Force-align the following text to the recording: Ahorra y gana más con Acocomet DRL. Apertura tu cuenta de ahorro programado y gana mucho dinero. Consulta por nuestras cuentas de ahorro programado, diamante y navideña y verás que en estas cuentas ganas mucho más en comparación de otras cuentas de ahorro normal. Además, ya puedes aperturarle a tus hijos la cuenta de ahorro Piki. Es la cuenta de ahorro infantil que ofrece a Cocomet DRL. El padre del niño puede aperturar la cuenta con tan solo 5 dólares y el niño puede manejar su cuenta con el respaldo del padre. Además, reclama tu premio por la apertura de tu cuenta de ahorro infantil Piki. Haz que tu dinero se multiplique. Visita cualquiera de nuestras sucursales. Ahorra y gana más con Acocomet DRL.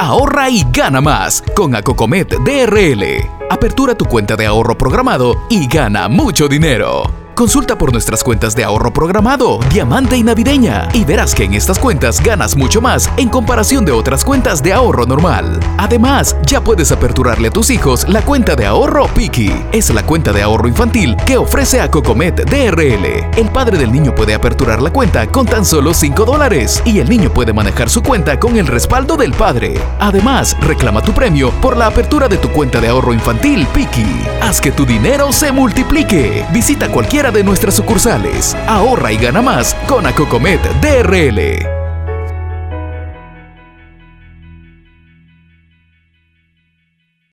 Ahorra 0.00 0.48
y 0.48 0.64
gana 0.72 1.02
más 1.02 1.44
con 1.54 1.74
Acocomet 1.74 2.30
DRL. 2.38 3.04
Apertura 3.50 3.94
tu 3.94 4.06
cuenta 4.06 4.34
de 4.34 4.46
ahorro 4.46 4.78
programado 4.78 5.34
y 5.50 5.66
gana 5.66 6.08
mucho 6.08 6.48
dinero. 6.48 7.19
Consulta 7.40 7.78
por 7.78 7.90
nuestras 7.90 8.22
cuentas 8.22 8.54
de 8.54 8.64
ahorro 8.64 8.92
programado, 8.92 9.60
diamante 9.70 10.14
y 10.14 10.22
navideña 10.22 10.90
y 10.92 11.06
verás 11.06 11.34
que 11.34 11.44
en 11.44 11.54
estas 11.54 11.78
cuentas 11.78 12.22
ganas 12.22 12.54
mucho 12.54 12.82
más 12.82 13.10
en 13.16 13.30
comparación 13.30 13.86
de 13.86 13.92
otras 13.92 14.26
cuentas 14.26 14.62
de 14.62 14.74
ahorro 14.74 15.06
normal. 15.06 15.58
Además, 15.78 16.36
ya 16.42 16.62
puedes 16.62 16.92
aperturarle 16.92 17.48
a 17.48 17.50
tus 17.50 17.70
hijos 17.70 18.06
la 18.10 18.20
cuenta 18.20 18.56
de 18.56 18.66
ahorro 18.66 19.06
Piki. 19.14 19.50
Es 19.72 19.88
la 19.88 20.04
cuenta 20.04 20.34
de 20.34 20.42
ahorro 20.42 20.68
infantil 20.68 21.16
que 21.24 21.38
ofrece 21.38 21.80
a 21.80 21.90
Cocomet 21.90 22.44
DRL. 22.44 23.30
El 23.34 23.48
padre 23.50 23.78
del 23.78 23.90
niño 23.90 24.14
puede 24.14 24.34
aperturar 24.34 24.82
la 24.82 24.92
cuenta 24.92 25.26
con 25.26 25.46
tan 25.46 25.64
solo 25.64 25.94
5 25.94 26.26
dólares 26.26 26.82
y 26.84 26.98
el 26.98 27.08
niño 27.08 27.32
puede 27.32 27.54
manejar 27.54 27.88
su 27.88 28.02
cuenta 28.02 28.38
con 28.38 28.58
el 28.58 28.66
respaldo 28.66 29.16
del 29.16 29.32
padre. 29.32 29.80
Además, 29.98 30.58
reclama 30.60 31.00
tu 31.00 31.12
premio 31.12 31.52
por 31.62 31.78
la 31.78 31.86
apertura 31.86 32.28
de 32.28 32.36
tu 32.36 32.50
cuenta 32.50 32.82
de 32.82 32.88
ahorro 32.88 33.14
infantil 33.14 33.66
Piki. 33.68 34.26
Haz 34.42 34.60
que 34.60 34.72
tu 34.72 34.84
dinero 34.84 35.32
se 35.32 35.50
multiplique. 35.52 36.44
Visita 36.52 36.88
cualquiera 36.88 37.29
de 37.30 37.44
nuestras 37.44 37.74
sucursales. 37.74 38.56
Ahorra 38.66 39.12
y 39.12 39.16
gana 39.16 39.42
más 39.42 39.74
con 39.86 40.06
Acocomet 40.06 40.60
DRL. 40.80 41.79